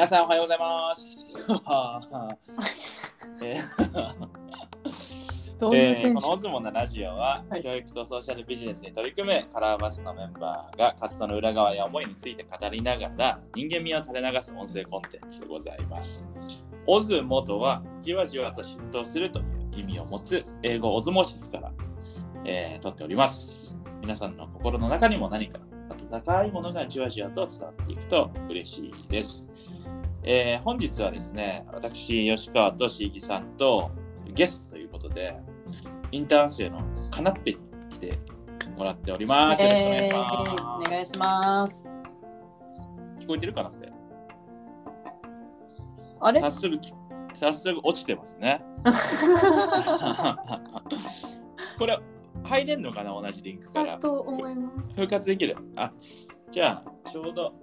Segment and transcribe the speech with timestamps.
[0.00, 1.26] 皆さんおはようございます。
[3.44, 3.62] えー
[5.74, 16.26] えーこのオズモのラジオは、はい教育とソーシャルビジネスに取り組むカラーバスのメンバーが活動の裏側や思いについて語りながら人間味を垂れ流す音声コンテンツでございます。
[16.86, 21.70] オズモとはじわじわと浸透するという意味を持つ英語オズモシスから、
[22.46, 23.78] えー取っております。
[24.00, 25.58] 皆さんの心の中にも何か
[26.10, 29.49] 温かいものがじわじわと伝わっていくと嬉しいです。
[30.22, 33.90] えー本日はですね、私、吉川と椎木さんと
[34.34, 35.36] ゲストということで、
[36.12, 37.58] インターン生のカナッペに
[37.90, 38.18] 来て
[38.76, 39.62] もらっております。
[39.62, 40.50] よろしくお願いします。
[40.50, 41.86] えーお願いします。
[43.20, 43.88] 聞こえてるかなって
[46.20, 46.40] あれ？
[46.40, 46.92] 早速き、
[47.34, 48.62] 早速落ちてますね。
[51.78, 51.98] これ、
[52.44, 53.10] 入れんのかな？
[53.18, 53.98] 同じリンクからだ。
[53.98, 54.94] と思います。
[54.94, 55.56] 復活できる？
[55.76, 55.92] あ、
[56.50, 57.54] じゃあ、ちょうど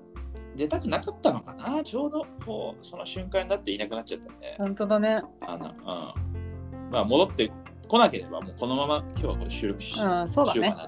[0.56, 1.84] 出たくなかったのかな？
[1.84, 4.56] ちょうどこう、その瞬間になっていなくなっちゃったんで。
[4.58, 5.22] 本当だね。
[5.42, 6.92] あの、うん。
[6.92, 7.52] まあ、戻って
[7.88, 10.88] こなければ、もうこのまま今日はこれ収録し,、うんそうだねしようか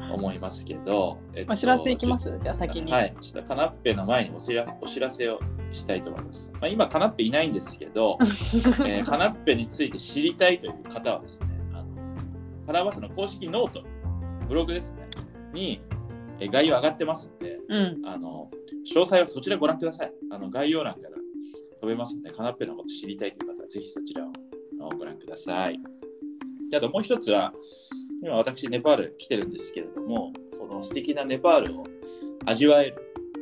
[0.00, 2.38] なと思いますけど、 えっお知らせいきます？
[2.42, 2.90] じゃあ先に。
[2.92, 5.38] はい、ちょっとカナッペの前にお知らお知らせを
[5.70, 6.50] したいと思います。
[6.54, 11.86] まあ、今、カナッペいないんですけど、 えーカナッペについて知りたいという方はですね、あの
[12.66, 13.82] カラーバスの公式 note、
[14.48, 15.08] ブログですね、
[15.52, 15.80] に、
[16.40, 18.02] えー概要上がってますんで、うん。
[18.06, 18.50] あの
[18.94, 20.12] 詳細はそちらご覧ください。
[20.30, 21.16] あの概要欄から
[21.80, 25.80] 飛べますので、カナッペのこと知りたいという方はぜひそちらをご覧ください。
[26.70, 27.52] であともう一つは、
[28.22, 31.86] 今私ネパール来てるんですけれども、この素敵なネパールを
[32.46, 32.96] 味わえる、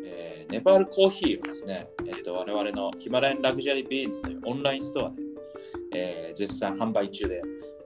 [0.04, 5.16] えーネパールコーヒーをですね、えっと我々の Himalayan Luxury Beans というオンラインストアで、
[5.94, 7.42] えー絶賛販売中で、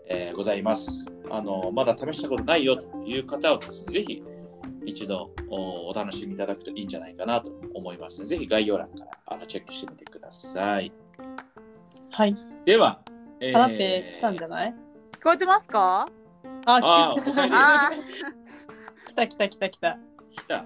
[0.06, 1.06] えーございます。
[1.30, 4.22] あのまだ試したことないよという方はですね、ぜひ
[4.86, 10.92] 一度おお楽しみいただくといいんじゃないかなと思いますので、ぜひ概要欄からあのチェックしてみてください。
[12.10, 12.34] はい。
[12.64, 13.00] では、
[13.40, 14.74] えーカナッペ来たんじゃない？
[15.12, 16.08] 聞こえてますか？
[16.66, 17.22] あ、あー
[19.08, 19.98] 来た来た来た来た来た。
[20.30, 20.64] 来た。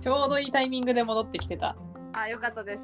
[0.00, 1.76] ちょうどいいタイミングで戻ってきてた。
[2.12, 2.82] あ、よかったです。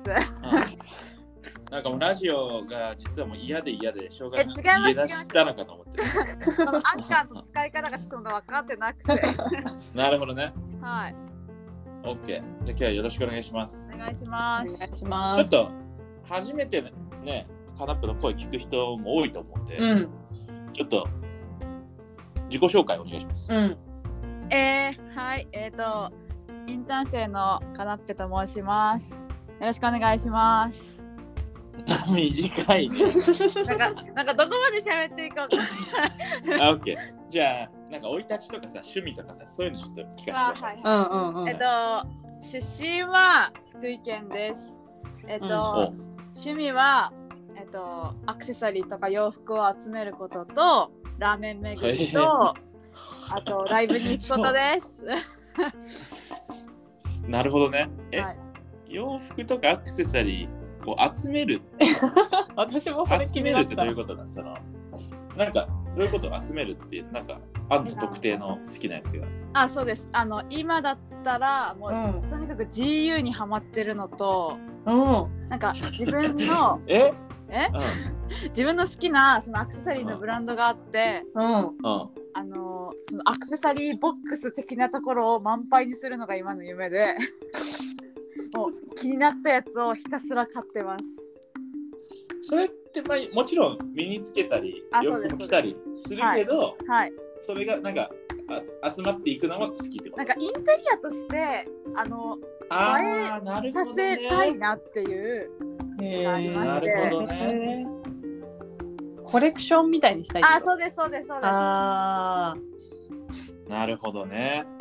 [1.66, 6.52] うんなんかもうラジオが実はもう嫌で嫌でしょうがないえ違います家出したのかと思ってる。
[6.52, 9.20] そのアンカーの使い方がちょっと分かってなくて。
[9.96, 10.52] なるほどね。
[10.80, 11.14] はい。
[12.02, 12.26] OK。
[12.26, 13.90] じゃあ今日はよろしくお願いします。
[13.92, 14.78] お願いしおます。
[14.78, 15.40] 願いします。
[15.40, 15.70] ちょっと
[16.28, 16.82] 初めて
[17.22, 17.46] ね、
[17.78, 20.08] カナップの声聞く人も多いと思うんで、うん。
[20.72, 21.08] ちょっと
[22.48, 23.54] 自己紹介お願いします。
[23.54, 23.76] うん。
[24.50, 26.12] えー、はい、えっ、と
[26.66, 29.12] インターン生のカナッペと申します。
[29.60, 31.05] よろしくお願いします。
[32.08, 32.98] 短いね。
[33.66, 36.84] なんかなんかどこまで喋っていいかわか。
[37.28, 40.80] じゃあ、なんか生い立ちとかさ、趣味とかさ、そういうのちょっと聞かせてください。
[40.82, 41.48] うんうんうん。
[41.48, 41.64] えっと
[42.40, 44.78] 出身は福井県です。
[45.26, 45.48] えっ、と、お
[46.32, 47.12] 趣味は
[47.56, 52.54] えっ、とアクセサリーとか洋服を集めることとラーメン巡りと、
[53.30, 55.04] あとライブに行くことです。
[57.26, 57.88] なるほどね。
[58.12, 58.38] え、はい、
[58.88, 60.55] 洋服とかアクセサリー
[60.92, 61.60] を集める
[62.56, 64.56] 私もそれ気集めるってどういうことなんその
[65.36, 70.06] なんかどういうこと集めるっていうなんかあんの特定の好きなやつがあそうです。
[70.12, 72.28] あの今だったらもう、うん。
[72.28, 75.48] とにかく GU にハマってるのとうん。
[75.48, 77.12] なんか自分の え？
[77.48, 77.68] え？
[77.72, 81.24] う自分の好きなそのアクセサリーのブランドがあって。
[81.34, 81.44] うん。
[81.44, 81.72] んうん
[82.38, 87.16] あのそのアクセサリーボックス的なところを満杯にするのが今の夢で
[88.54, 91.04] もう気になったやつをひたすら買ってます。
[92.42, 97.12] それってまあもちろん身につけたり洋あそうです服着たりするけどはい。
[97.40, 98.10] それがなんか
[98.82, 100.16] あ集まっていくのは好きってこと？
[100.18, 102.38] なんかインテリアとしてあの
[102.70, 105.50] あ映あなるさほどねせたいなっていう
[106.00, 106.86] へありまーして。
[106.88, 107.86] なるほどね。
[109.24, 110.70] コレクションみたいにしたいってこと？
[110.70, 112.56] あそうですそうですそうですあ
[113.68, 114.64] なるほどね。
[114.64, 114.75] え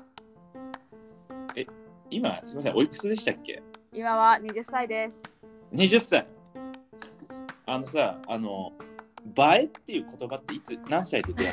[2.10, 3.62] 今すみませんおいくつでしたっけ？
[3.94, 5.24] 今は20歳です。
[5.74, 6.28] 20歳。
[7.68, 8.72] あのさあの
[9.38, 11.52] 映えっていう言葉っていつ何歳で出会っ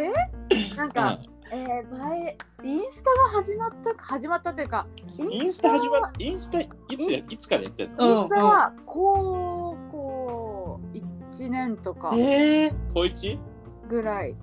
[0.00, 1.20] 映えなんたの、 か、
[1.50, 4.86] えー、映えインスタが始まった始まったというか
[5.18, 6.68] うん、インスタ始まはっインスタい
[6.98, 8.06] つやいつからやってんうんの？
[8.06, 10.80] インスタは高校
[11.30, 12.70] 1年とかえ。
[12.92, 13.38] 高一？
[13.88, 14.36] ぐらい。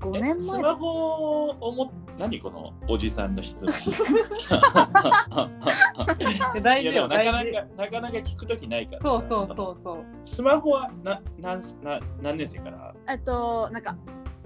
[0.00, 3.72] 5え年前スマホをも何このおじさんの質問。
[6.62, 7.44] 大事よなかな。
[7.44, 9.08] かなかなか聞くときないからさ。
[9.08, 10.04] そうそうのそうそう。
[10.24, 12.94] スマホはななんな何年生から？
[13.08, 13.96] えっとなんか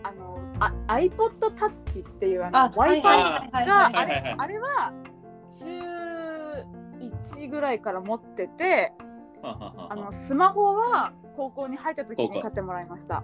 [0.03, 3.67] あのあ iPod Touch っていうあのあ Wi-Fi はいはいはいはい。
[3.67, 4.93] があれあれは
[5.61, 5.69] 中
[7.35, 8.93] 1ぐらいから持ってて
[9.43, 13.23] あのスマホは高校に入った時に買ってもらいました。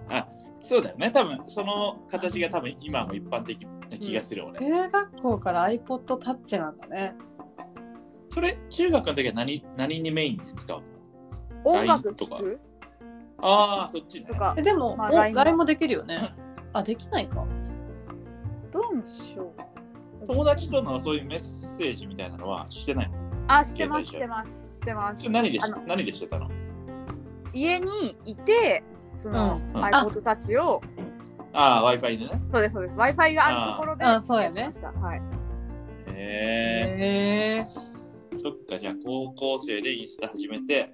[0.59, 1.11] そうだよね。
[1.11, 4.59] 多分その形が多分今も一般的な気がする、俺。
[4.59, 7.15] 中学校から iPod Touch なんだね。
[8.29, 10.81] それ、中学の時は何何にメインで使う
[11.63, 11.71] の？
[11.71, 12.39] 音楽とか。
[13.39, 14.27] ああ、そっちね。
[14.27, 14.35] と。
[14.35, 14.55] か。
[14.57, 16.31] えでも、まあもできるよね。
[16.73, 17.45] あ、できないか。
[18.71, 19.53] どうでしょ
[20.23, 20.27] う。
[20.27, 23.17] 友達とのそういうメッセージみたいなのはしてないの？
[23.47, 25.19] あしてますし携てますしてます。
[25.19, 26.49] それ何で何でしてたの？
[27.53, 28.83] 家にいて
[29.15, 29.83] その、うん。
[29.83, 30.81] iPod Touch を
[31.53, 32.41] ああ、Wi-Fi でね。
[32.51, 32.95] そうですそうです。
[32.95, 34.71] Wi-Fi があるところでああそうやね。
[35.01, 35.21] はい。
[36.07, 36.17] へえ。
[36.99, 37.67] へ
[38.33, 38.35] え。
[38.35, 40.91] そっか、じゃあ高校生でインスタ始めて。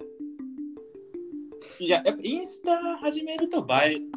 [1.78, 4.10] いや、やっぱインスタ始めると映えに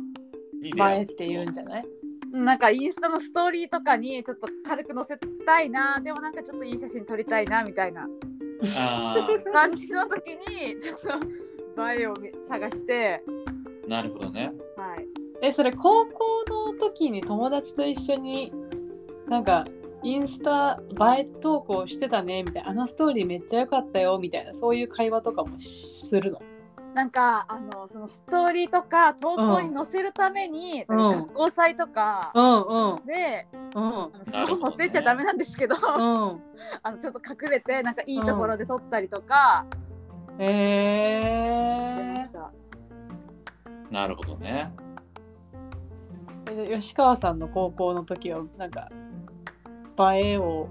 [0.61, 1.85] 出映会うえって言うんじゃない？
[2.31, 8.07] なんかインスタのストーリーとかにちょっと軽く載せたいなでもなんかちょっといい写真撮りたいなみたいな。
[8.77, 9.15] あ
[9.51, 10.99] 感じの時にちょっ
[11.75, 13.21] と映えを見探して。
[13.85, 14.51] あ、なるほどね。
[15.43, 18.53] はいえ、それ高校の時に友達と一緒に
[19.27, 19.65] なんか
[20.01, 20.79] インスタ
[21.17, 26.39] 映え投稿してたねみたいな、あのストーリーめっちゃ良かったよみたいな、そういう会話とかもするの？
[26.93, 35.81] なんかあのそのストーリーとか投稿に載せるために、うん学校祭とかうんうんで、うんあのスマホ持ってっちゃダメなんですけど、うん。
[36.83, 39.65] あのちょっと隠れてなんかいいところで撮ったりとか
[40.39, 42.31] へえ出まし。
[42.31, 42.51] た、
[43.91, 44.71] なるほどね。
[46.51, 48.89] え吉川さんの高校の時はなんか
[50.15, 50.67] 映えを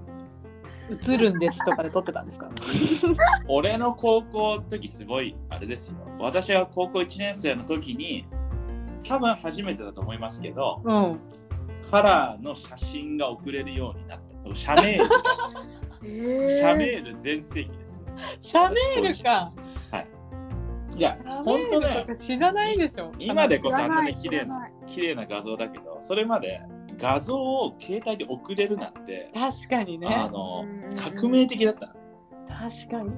[1.09, 2.51] 映るんですとかで撮ってたんですか？
[3.49, 5.97] 俺の高校の時すごいあれですよ。
[6.19, 8.27] 私は高校1年生の時に
[9.07, 11.19] 多分初めてだと思いますけど、うん。
[11.91, 14.55] カラーの写真が送れるようになった。
[14.55, 15.09] 社メール、
[16.59, 18.07] え社メール全盛期ですよ。
[18.41, 19.53] シャメールか。
[20.97, 23.13] いや、本当ね、知らないでしょ。
[23.19, 26.61] 今でこそあんなに知綺麗な綺麗な画像だけど、それまで
[26.99, 30.29] 画像を携帯で送れるなんて、確かにあね。
[30.31, 31.93] のうん革命的だったの。
[32.49, 33.11] 確かに。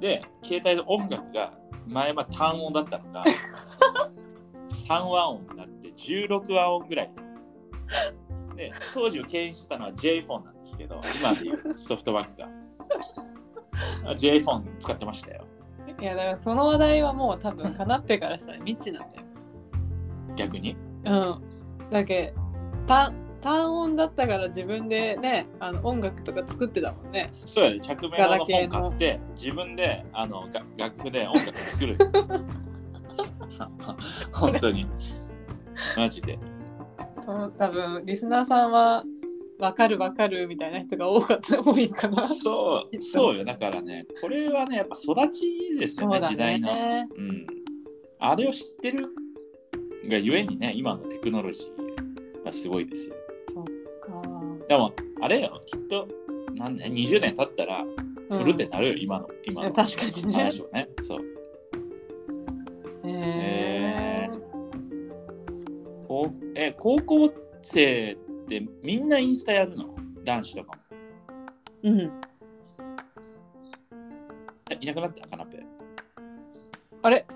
[0.00, 1.52] で、携帯の音楽が
[1.86, 3.24] 前は単音だったのが
[4.68, 7.10] 3和音になって16和音ぐらい。
[8.56, 12.48] で、当時を牽引してたのは J フォンなんですけど、今でいうソフトバンクが。
[14.06, 15.46] あ J フォン使ってましたよ。
[16.00, 19.26] いやだからその話題はもう多分カナッペからしたら未知なんだよ。
[20.36, 20.76] 逆に？
[21.04, 21.40] うん。
[21.90, 22.34] だけ
[22.86, 27.30] 単単音だったから自分でねあの音楽とか作ってたもんね。
[27.44, 31.98] そうやね、着メロの本買って、自分であのが楽譜で音楽作る。
[34.32, 34.86] 本当に。
[35.96, 36.38] マジで。
[37.20, 39.04] そう多分リスナーさんは
[39.58, 42.22] 分かる分かるみたいな人が多かった多いかな。
[42.28, 43.44] そう、そうよ。
[43.44, 46.74] だからね、これはね、やっぱ育ちですよね、そうだ時代の。
[46.74, 47.08] ね。
[47.16, 47.46] うん。
[48.18, 49.08] あれを知ってる
[50.08, 53.16] がゆえにね、今のテクノロジーはすごいですよ。
[53.52, 53.64] そっ
[54.00, 54.66] か。
[54.68, 56.08] でも、あれよ、きっと、
[56.54, 57.84] なんね、20年経ったら、
[58.30, 60.88] フルってなるよ、今の、今の確かにね話をね。
[61.00, 61.20] そう。
[63.06, 64.30] へへえ
[66.08, 68.23] こうえ高校生って
[68.82, 69.94] みんなインスタやるの？
[70.24, 70.82] 男子とかも。
[71.84, 72.12] うん。
[74.70, 75.28] えいなくなった？
[75.28, 75.64] カナペ。
[77.02, 77.26] あれ？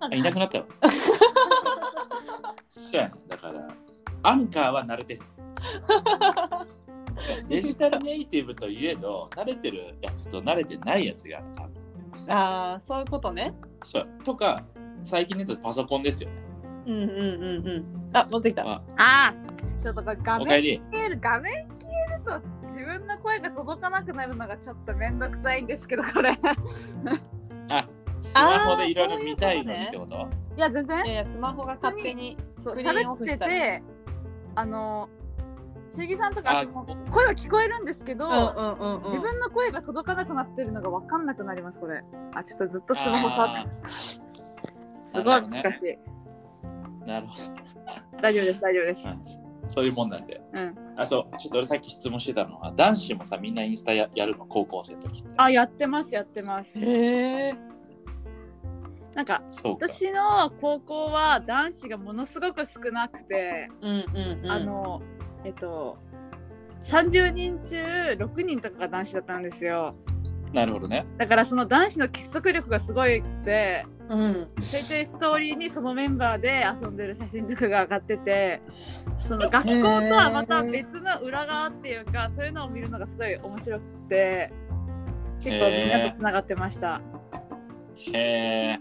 [0.00, 0.66] あいなくなったわ。
[2.68, 3.14] そうやね。
[3.28, 3.68] だから、
[4.22, 5.20] アンカーは慣れてる。
[7.48, 11.72] デジタルネイティブといえど、慣れてるやつと慣れてないやつがある
[12.30, 13.54] ああそういうことね。
[13.82, 14.08] そう。
[14.24, 14.64] とか、
[15.02, 16.36] 最近で言うとパソコンですよね。
[16.86, 17.12] うんうんう
[17.62, 18.10] んうん。
[18.12, 18.62] あ持ってきた。
[18.68, 20.46] ああーちょっとこれ画面。
[20.90, 26.32] 消える画面消えると自分の声が届かなくなるのがちょっとめんどくさいんですけどこれ。
[26.32, 26.34] い
[27.70, 27.88] あ、
[28.20, 30.28] スマホでいろいろ見たいのにってこと？
[30.56, 31.04] や全然。
[31.04, 32.36] いやいやスマホが勝手に。
[32.58, 33.82] そう喋ってて
[34.54, 35.08] あの
[35.90, 38.28] しぎさんとかあその声は聞こえるんですけど。
[39.04, 42.02] 自分の声が届かなくなってるのが分かんなくなりますこれ。
[42.34, 44.28] あちょっとずっとスマホ触あってー。
[45.04, 47.34] すごい難しい、なるほ
[48.20, 49.10] 大丈夫です大丈夫です、ど。
[49.42, 50.40] うんそういうもんなんで。
[50.52, 55.30] うん、あ、そう、ちょっと俺さっき質問してたのは、男子もさ、みんなインスタややるの、高校生の時って。
[55.36, 57.54] あやってますやってますへえ。
[59.14, 59.42] なんか。
[59.64, 64.50] 私の高校は男子がものすごく少なくて、うんうんうん。
[64.50, 65.02] あの
[65.44, 65.98] えっと
[66.84, 67.76] 30人中
[68.18, 69.94] 6人とかが男子だったんですよ
[70.52, 71.06] なるほどね。
[71.18, 74.48] だからその男子の結束力がすごいってうん。
[74.60, 78.62] ちょいちょいストーリーにそのメンバーで遊んでる写真とかが上がってて
[79.26, 84.50] その学校とはまた別の裏側っていうかそういうのを見るのがすごい面白くて
[85.40, 87.00] 結構みんなとつながってました。
[88.12, 88.78] へえ。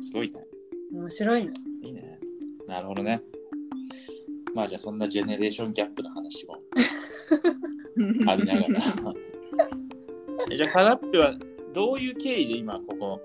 [0.00, 0.40] すごいね。
[0.92, 1.52] 面白いね。
[1.82, 2.18] いいね。
[2.66, 3.22] なるほどね。
[4.54, 6.56] まあじゃあそんなジェネレーションギャップの話も
[8.28, 9.27] ありながら。
[10.50, 11.34] えじゃあカラッペは
[11.72, 13.20] どういう経緯で今ここ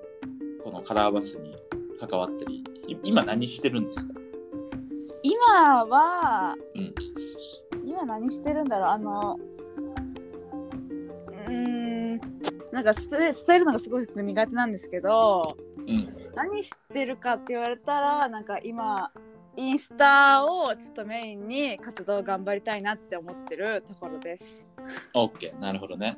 [0.64, 1.56] このカラーバスに
[2.00, 4.14] 関わったりい今何してるんですか？
[5.22, 6.94] 今は、うん
[7.86, 8.90] 今何してるんだろう？
[8.90, 9.40] あの
[11.48, 11.52] うー
[12.16, 12.18] ん
[12.72, 16.08] なんか伝えるのがすごく苦手なんですけどうん。
[16.36, 19.12] 何してるかって言われたらなんか今
[19.56, 24.66] インスタをちょっとメインに活動を頑張りたいなって思ってるところです。
[25.14, 25.60] OK。
[25.60, 26.18] なるほどね。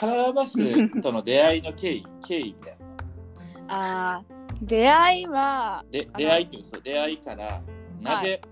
[0.00, 4.16] カラーバスとの出会いの経緯、 経緯みたいな。
[4.16, 7.62] あー出会いはで出会いっていうかそう出会いから
[8.00, 8.42] なぜ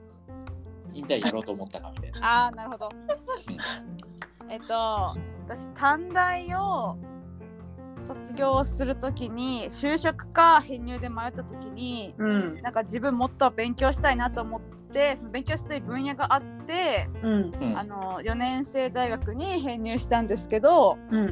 [0.95, 2.47] 引退やろうと思ったかみたいな。
[2.47, 2.89] あーなるほど。
[4.49, 6.97] えっと私短大を
[8.01, 12.63] 卒業するときに就職か編入で迷ったときにうん。
[12.63, 16.58] なんか自分もっと勉強したいなと思ってその勉強したい分野があって
[17.23, 17.53] うん。
[17.61, 21.19] うんあの4年生大学に編入したんですけどうん。
[21.19, 21.25] う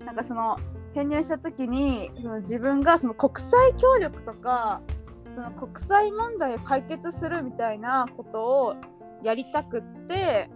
[0.00, 0.04] ん。
[0.04, 0.58] なんかその
[0.94, 4.80] 編入した時にその自分がその国際協力とか
[5.34, 8.76] その国際問題を解決するみたいなことを
[9.22, 10.50] やりたくって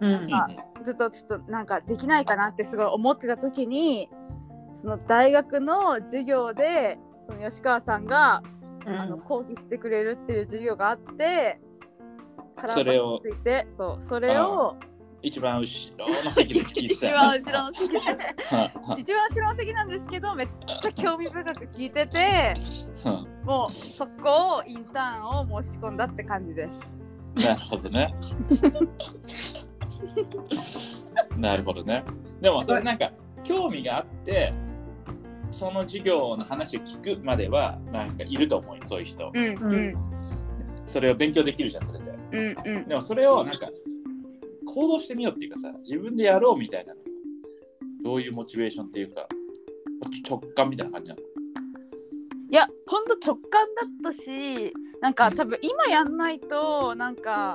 [0.00, 0.12] うん。
[0.24, 0.48] うんあ
[0.82, 4.10] ずっとちょっとなんかできないかなってすごい思ってた時に
[4.74, 8.42] その大学の授業でその吉川さんが、
[8.84, 9.00] うん。
[9.00, 11.60] あの講義してくれるっていう授業があって
[12.68, 14.76] それをバスについてそうそれを
[15.22, 17.94] 一番後ろの席で聞いて 一番ね後ろの席
[19.00, 20.48] 一番後ろの席なんですけどめっ
[20.82, 22.54] ちゃ興味深く聞いてて
[23.04, 26.96] はもうそこをインターンを申し込んだって感じです。
[27.34, 28.14] なるほどね。
[31.36, 32.04] なるほどね。
[32.40, 33.10] でもそれなんか
[33.44, 34.52] 興味があって
[35.50, 39.30] その授業の話を聞くまではなんかいると思うよそういう人。
[39.32, 39.94] うんうん
[40.84, 42.11] それを勉強できるじゃんそれで。
[42.32, 42.88] うんうん。
[42.88, 43.68] でもそれをなんか
[44.66, 47.00] 行動してみようっていうかさ自分でやろうみたいなの
[48.02, 49.28] どういうモチベーションっていうか
[50.28, 51.20] 直感みたいな感じなの？
[51.20, 57.54] いやほんと直感だったしなんか多分今やんないとなんか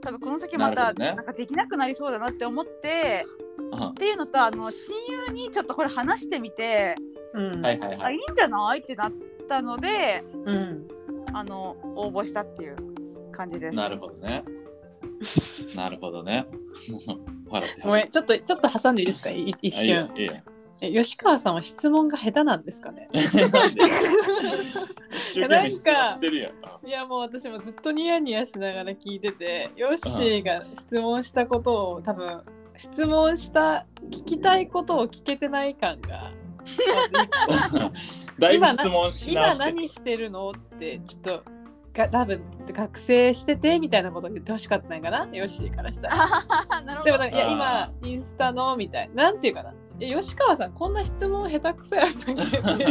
[0.00, 3.24] 多分この先またなんかできなくなりそうだなって思って
[3.72, 3.88] うん。
[3.88, 4.96] っていうのとあの親
[5.28, 6.94] 友にちょっとこれ話してみて
[7.34, 7.62] うん。
[7.62, 8.02] はいはいはい。
[8.02, 8.80] あいいんじゃない？
[8.80, 9.12] ってなっ
[9.48, 10.88] たのでうん。
[11.32, 12.76] あの応募したっていう
[13.34, 13.76] 感じです。
[13.76, 14.44] なるほどね。
[15.76, 16.46] なるほどね。
[17.48, 19.30] 笑ってごめん、ちょっと、ちょっと挟んでいいですか？
[19.30, 20.10] い一瞬。
[20.16, 20.34] いいよ
[20.80, 23.08] え吉川さんは質問が下手なんですかね？
[23.52, 23.82] なんで？
[23.84, 26.86] 一生懸命質問してるやん。
[26.86, 32.42] いやもう私もずっとニヤニヤしながら聞いててヨッシーが質問したことを多分
[32.76, 36.32] 質問した聞きたいことを聞けてない感が
[38.38, 40.50] だいぶ質問し直今して何してるの？
[40.50, 41.44] ってちょっと
[41.94, 45.28] が多分学生しててみたいなことを言ってほしかったんかな？
[45.32, 47.04] ヨッシーからしたら。
[47.04, 49.10] でもなんかいや今インスタのみたい。
[49.14, 49.72] なんていうかな？
[50.00, 52.34] え吉川さんこんな質問下手くそやったっ
[52.78, 52.84] け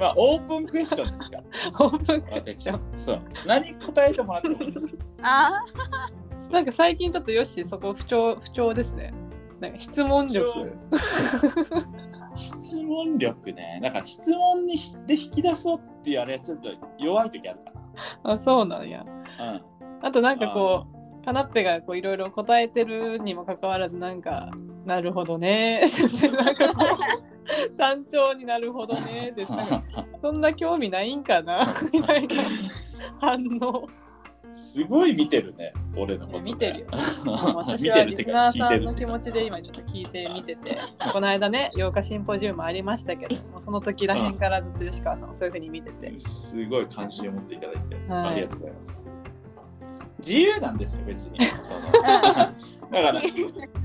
[0.00, 1.38] まあオープンクエスチョンですか
[1.84, 2.80] オープンクエスチ私ョン。
[2.96, 3.22] そう。
[3.46, 4.96] 何答えてもらってもいいです。
[5.22, 5.64] あ
[6.50, 9.12] なんか最近ちょっとヨッシーそこ不調不調ですね。
[9.58, 10.72] なんか質問力。
[12.66, 13.80] 質問力ね。
[13.82, 16.68] だから質問にで引き出そうっていうあれはちょっと
[16.98, 17.72] 弱い時あるか
[18.24, 19.04] あそうなんや。
[19.38, 19.62] なうん。
[20.02, 20.86] あとなんかこ
[21.22, 24.50] うカナッペがこういろいろ答えてるにもかかわらずなんか
[24.84, 25.82] なるほどね。
[26.36, 26.84] なんかこ
[27.72, 29.30] う単調になるほどね。
[29.30, 29.82] ってなんか
[30.20, 31.64] そんな興味ないんかな。
[31.92, 32.34] みたいな
[33.20, 33.88] 反応
[34.56, 36.86] すごい見てるね俺のこと、ね、見てるよ。
[37.54, 40.78] 私見はリスナーさんの気持ちで今ちょっと聞いて見てて
[41.12, 49.04] この間ね8日シンポジウムありましたけどもうその時らへんからずっと吉川さんをそういうふうに見ててすごい関心を持っていただいて、はいありがとうございます。
[50.18, 51.38] 自由なんですよ、別に。
[51.60, 53.22] そのだから、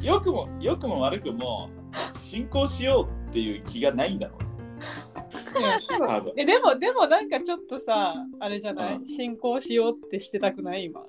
[0.02, 1.70] 良くも良くも悪くも
[2.14, 4.51] 進行しようっていう気がないんだろうね。
[6.36, 9.06] えでもでもなんかちょっとさあれじゃない、うん。
[9.06, 10.86] 進行しようってしてたくない？
[10.86, 11.06] 今。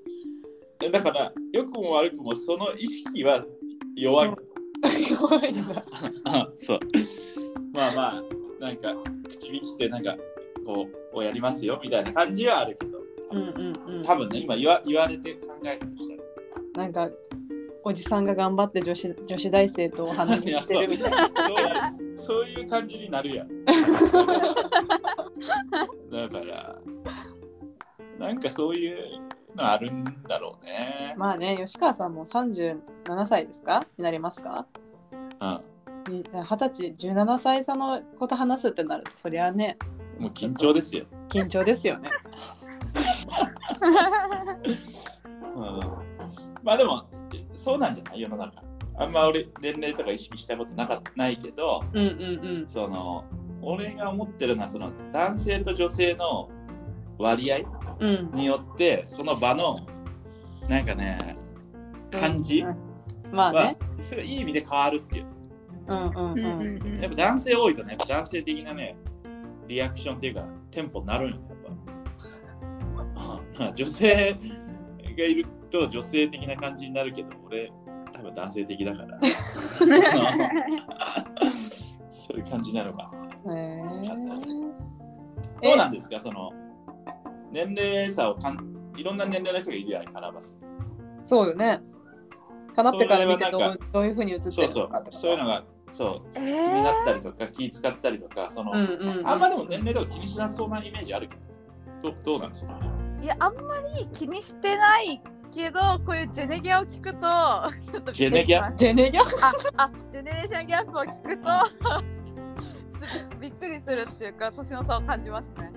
[0.91, 3.45] だから、良くも悪くもその意識は
[3.95, 5.85] 弱いんだと弱いんだ。
[6.25, 6.81] 思 うそう。
[7.73, 8.23] まあまあ、
[8.59, 8.93] なんか、
[9.29, 10.17] 口引きってなんか、
[10.67, 12.99] こう、をやりますよみたいな感じはあるけど、
[13.31, 14.03] うんうんうん。
[14.03, 16.23] 多分ね、今言わ言われて考えるとしたら。
[16.85, 17.11] なんか
[17.85, 21.31] おじさんが頑張って女子女子大生とお話ししてるみたいな。
[22.17, 23.65] そういう感じになるやん。
[23.65, 23.75] だ
[26.29, 26.77] から、
[28.19, 29.21] なんかそういう
[29.57, 31.15] のあるんだろうね。
[31.17, 33.85] まあね、吉川さんも37歳ですか？
[33.99, 34.67] になりますか？
[35.41, 35.61] うん
[36.13, 39.79] に二十歳、17歳差のこと話すってなると、そりゃね、
[40.19, 41.05] もう緊張ですよ。
[41.29, 42.11] 緊張ですよね。
[45.55, 45.63] うん、
[46.63, 47.05] まあでも、
[47.53, 48.21] そうなんじゃない？
[48.21, 48.63] 世の中。
[48.97, 53.25] あんま俺、年齢とか意識したことなかないけど、うんうんその、
[53.63, 56.51] 俺が思ってるのは、その男性と女性の
[57.19, 57.59] 割合
[58.01, 58.09] うん。
[58.09, 58.35] うん。
[58.35, 59.77] によって、その場の、
[60.69, 61.37] なんかね、
[62.11, 62.93] 感じうん
[63.33, 65.27] まあはね。、すごいいい意味で変わるっていう。
[65.87, 66.83] うんうんうんうんうん。
[66.83, 68.97] うんやっぱ男性多いとね、やっぱ男性的なね、
[69.67, 71.49] リアクションっていうか、テンポになるんよ、やっ
[73.57, 73.73] ぱ。
[73.75, 74.37] 女性
[75.17, 77.71] がいると女性的な感じになるけど、俺、
[78.13, 79.19] 多分男性的だから。
[82.11, 83.11] そういう感じなのか
[83.45, 83.55] な。
[83.55, 84.73] へー
[85.63, 86.51] どうなんですか、その、
[87.51, 90.61] 年齢差をかん、いろんな年齢の人がいるやん、カラバス。
[91.25, 91.81] そうよね。
[92.75, 95.17] かなってから見てどうどういうふうに映ってそうそうるのかと、か。
[95.17, 99.29] そういうのが、そう、気えになったりとか、気使ったりとか、その、うんうんうん。
[99.29, 101.37] あんまでも年齢とか気にしなそうなイメージあるけ
[102.03, 102.79] ど、どどうなんですか？
[103.23, 105.23] いやあんまり気にしてない
[105.55, 107.21] けどこういうジェネギャを聞くと
[107.93, 108.73] ちょっとジェネギャ？
[108.75, 109.23] ジェネギャ？
[109.77, 111.45] ああジェネレーションギャップを聞くと
[113.41, 115.71] びっくりするっていうか年の差を感じますね。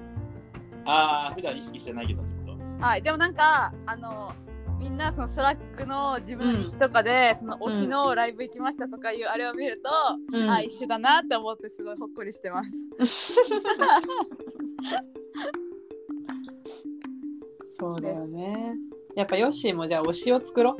[0.85, 2.55] ああ、普段意識してないけどってこと？
[2.85, 4.33] はいでもなんかあの
[4.77, 9.89] みんなその Slack の自分の日記とかで、その推しのライブ行きましたとかいうあれを見ると、
[10.37, 10.49] うん。
[10.49, 12.69] あ一緒だなって思ってすごいほっこりしてます。
[17.79, 18.75] そうだよね。
[19.15, 20.77] やっぱヨッシーもじゃあ推しを作ろ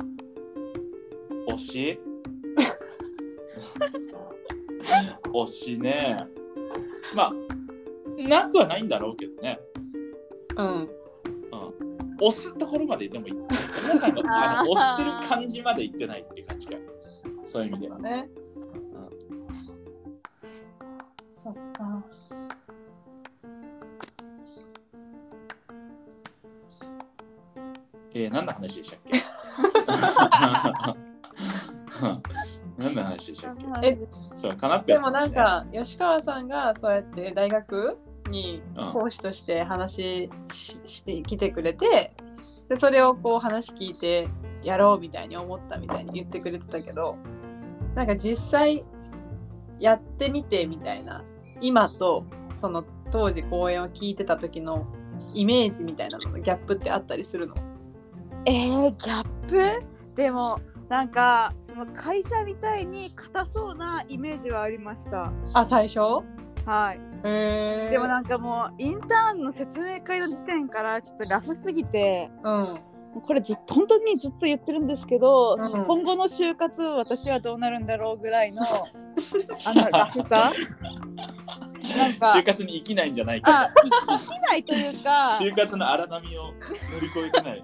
[1.48, 1.52] う。
[1.52, 1.98] 推し？
[5.32, 6.26] 推しね。
[7.14, 7.32] まあ、
[8.28, 9.60] なくはないんだろうけどね。
[10.56, 10.66] うん。
[10.66, 10.88] うん。
[12.20, 13.34] 押すところまでいってもいい。
[13.34, 13.48] 皆
[13.98, 16.76] さんがあの 押してる感じまでいってないっていう感じか。
[17.42, 17.98] そういう意味では。
[17.98, 18.30] ね。
[18.34, 18.40] う
[28.26, 29.18] えー、 何の話でしたっけ？
[32.78, 33.88] 何の話でしたっけ？
[33.88, 33.98] え
[34.34, 37.96] そう、カナッペでもなんか吉川さんがそうやって大学
[38.30, 38.92] にうん。
[38.92, 42.12] 講師として話ししてきてくれて
[42.68, 44.28] でそれをこう話聞いて
[44.62, 47.16] やろうみたいに思ったみたいに言ってくれてたけど
[47.94, 48.84] なんか実際
[49.78, 51.22] やってみてみたいな
[51.60, 52.24] 今と
[52.56, 54.86] その当時講演を聞いてた時の
[55.32, 57.54] イメージみたいなののギャップってあったりするの？
[58.46, 59.82] えー、ギャップ？
[60.14, 65.32] でもなんかその会社みたいに硬そうなイメージはありました。
[65.52, 66.00] あ最初？
[66.64, 67.00] はい。
[67.22, 72.78] でもなんかもうインターンの説明会の時点からちょっとラフすぎてうん
[73.22, 78.62] これずっと本当にずっと言ってるんですけど、うんその今後の就活私はどうなるんだろうぐらいの
[79.64, 80.52] あのラフさ？
[81.96, 83.62] なんか就活に生きないんじゃないか。
[83.62, 86.52] あい生きないというか 就活の荒波を
[86.92, 87.62] 乗り越えてない。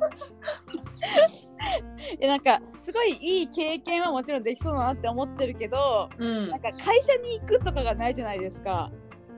[2.20, 8.90] えなんかすごいいい経験はもちろんできそうだなって思ってるけどうんなんか会社に行くとかがないじゃないですか。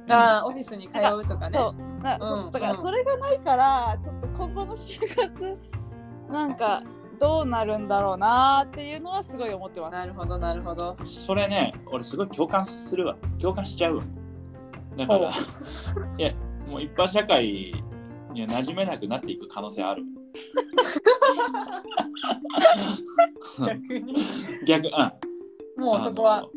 [0.06, 5.58] あーオフィスに通うとかねそうな、そううんだからうんそれがないからちょっと今後の就活
[6.30, 6.82] なんか
[7.18, 9.92] どうなるんだろうなっていうのはすごい思ってます。
[9.92, 13.16] なるほどなるほどそれね、俺すごい共感するわ。
[13.40, 14.04] 共感しちゃうわ。
[14.96, 15.30] だから、
[16.18, 16.32] いや、
[16.68, 17.74] もう一般社会
[18.32, 20.02] には馴染めなくなっていく可能性ある。
[23.58, 24.14] 逆に。
[24.66, 25.82] 逆、うん。
[25.82, 26.48] もうそこは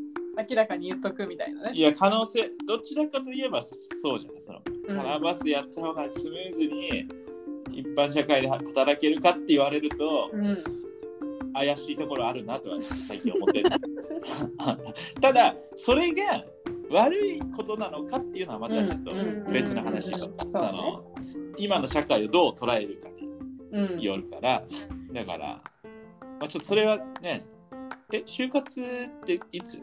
[0.50, 1.72] 明らかに言っとくみたいなね。
[1.74, 4.42] いや、可能性、どちらかといえばそうじゃない？
[4.42, 4.98] そのうん。
[4.98, 7.08] カラーバスやった方がスムーズに
[7.72, 10.64] 一般社会で働けるかって言われると、うん。
[11.54, 13.70] 怪しいところあるなとは最近思ってる。
[15.22, 16.44] ただ、それが
[16.92, 19.46] 悪いことなのかっていうのはまたちょっとうん。
[19.52, 20.28] 別の話よ。
[20.28, 21.28] うん
[21.60, 23.10] 今の社会をどう捉えるか
[23.72, 24.02] にうん。
[24.02, 24.64] よるから、
[25.14, 25.62] だから、ま
[26.42, 27.40] あ、ちょっとそれはね、
[28.12, 28.86] え、就活っ
[29.26, 29.82] ていつ？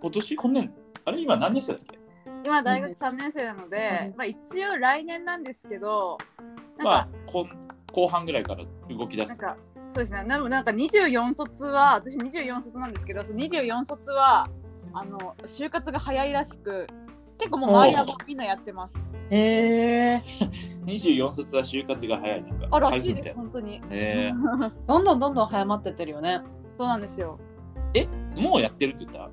[0.00, 0.36] 今年？
[0.36, 0.72] 今年？
[1.04, 1.20] あれ？
[1.20, 1.98] 今何年生だっけ？
[2.44, 4.16] 今大学3年生なので、うん。
[4.16, 6.18] まあ一応来年なんですけど
[6.78, 7.50] まあこん
[7.92, 9.30] 後半ぐらいから動き出す。
[9.30, 9.56] なんか
[9.88, 10.24] そうですね。
[10.26, 14.48] でもなんか24卒は私24卒なんですけどその24卒は
[14.92, 16.86] あの就活が早いらしく
[17.38, 18.96] 結構もう周りはみんなやってます。
[19.30, 20.22] へえ
[20.84, 22.68] 24卒は就活が早いのか。
[22.70, 23.80] あらしいです本当に。
[23.80, 23.96] たいな。
[23.96, 24.32] え
[24.86, 26.40] どんどんどんどん早まってってるよね。
[26.78, 27.38] そうなんですよ。
[28.36, 29.30] もうやってるって言った？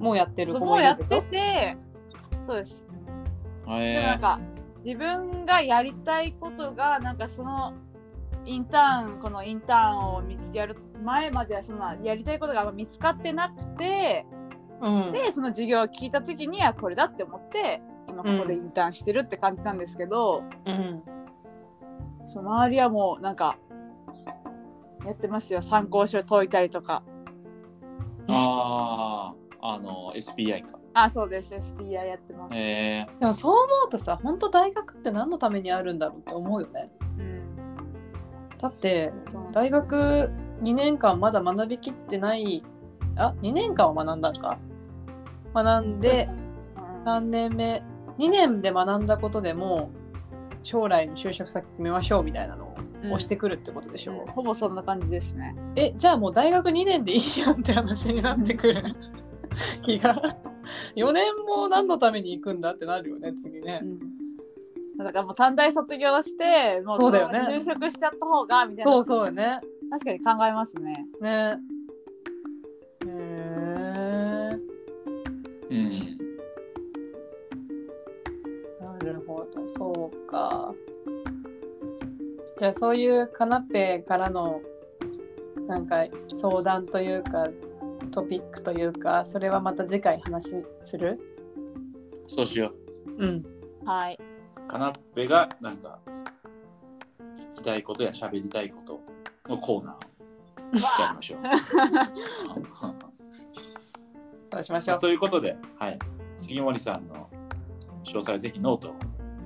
[0.00, 1.76] もうやってるそう子もうやってて、
[2.44, 2.84] そうです。
[3.64, 4.40] でもえなんか
[4.84, 7.72] 自分がやりたいことがなんかその
[8.44, 14.26] インターンこのインターンを見つやる前まではそんなやりたいことが見つかってなくて
[14.82, 15.12] うん。
[15.12, 21.02] でその授業を聞いた時にはこれだって思って今ここでインターンしてるって感じなんですけど、うん。
[22.26, 23.56] その周りはもうなんか
[25.06, 25.62] やってますよ。
[25.62, 27.02] 参考書解いたりとか。
[28.28, 30.78] あああの SPI か。
[30.94, 31.54] あそうです。
[31.54, 36.90] SPI やってます、えでもそう思うとさ本当大学って何のためにあるんだろうって思うよね。
[37.18, 37.42] うん。
[38.58, 39.12] だって
[39.52, 40.30] 大学
[40.62, 42.62] 2年間まだ学びきってない
[43.16, 44.58] あ2年間は学んだんか
[45.54, 46.28] 学んで
[46.76, 47.04] うん。
[47.04, 47.82] 3年目
[48.18, 49.90] 2年で学んだことでも
[50.62, 54.14] 将来の就職先決めましょうみたいなのを押してくるってことでしょ、う。
[54.28, 55.56] んほぼそんな感じですね。
[55.76, 58.82] えじゃあもう大学2年でいいやんって話になってくる。
[59.82, 60.14] 気が。
[60.94, 63.82] 4年も何のために行くんだってなるよね次ね。
[64.98, 67.40] だからもう短大卒業してもうそうだよね。
[67.40, 68.92] 就職しちゃった方がみたいな。
[68.92, 69.60] そうそうよね。
[69.90, 71.06] 確かに考えますね。
[71.20, 71.58] ね
[75.72, 75.88] うん。
[78.80, 79.66] なるほど。
[79.68, 80.74] そうか。
[82.58, 84.60] じゃあそういうカナッペからの
[85.66, 87.48] なんか相談というか
[88.10, 91.18] トピックというかそれはまた次回話する？
[92.26, 92.72] そうしよ
[93.18, 93.26] う。
[93.26, 93.44] ん。
[93.84, 94.18] はい。
[94.20, 95.98] うカナッペがなんか
[97.54, 99.00] 聞きたいことや喋りたいこと
[99.48, 99.98] のコーナーを
[101.02, 101.40] やりましょう
[104.52, 105.00] そうしましょう。
[105.00, 105.98] ということで、はい、
[106.36, 107.28] 杉森さんの
[108.04, 108.94] 詳細はぜひノートを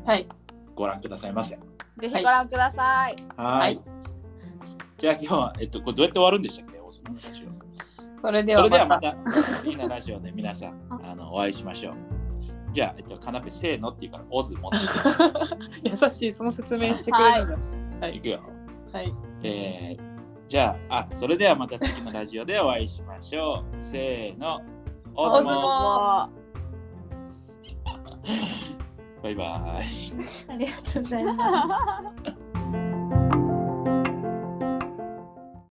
[0.05, 0.27] はい。
[0.75, 1.57] ご覧くださいませ。
[1.57, 1.61] ぜ
[2.09, 3.17] ひご覧ください。
[3.37, 3.61] はい。
[3.61, 3.81] はい。
[4.99, 6.79] じゃあ今日は、えっと、これどうやって終わるんでしたっけ？
[6.79, 7.57] 大島ラジオ
[8.23, 9.15] それでははまた。
[9.15, 11.95] また次のラジオで皆さん あのお会いしましょう。
[12.73, 14.79] じゃあ、えっと、カナペせーのっていうから、オズ持って。
[15.89, 17.49] 優しいその説明してくれるん
[18.01, 18.17] だはい。
[18.17, 18.41] いくよ。
[18.93, 19.15] はい。
[19.43, 20.01] えー、
[20.47, 23.83] じゃああ、それではまた次のラジオでお会いしましょう。
[23.83, 24.61] せーの、
[25.19, 26.31] オズモオズモも
[29.23, 29.87] バイバイ。
[30.53, 32.31] ありがとうございます。
[32.31, 32.46] う